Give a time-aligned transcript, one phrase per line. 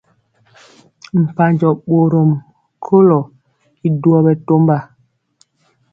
[1.23, 2.29] Mpanjɔ bɔrɔm
[2.85, 3.19] kolo
[3.85, 4.77] y duoi bɛtɔmba.